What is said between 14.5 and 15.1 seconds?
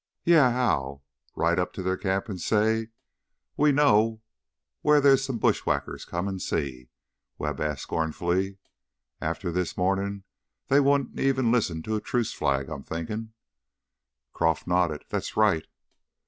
nodded.